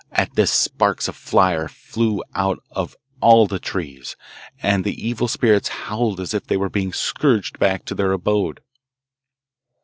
[0.11, 4.15] At this sparks of fire flew out of all the trees,
[4.59, 8.61] and the evil spirits howled as if they were being scourged back to their abode.